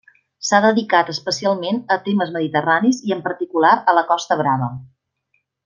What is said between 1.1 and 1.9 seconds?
especialment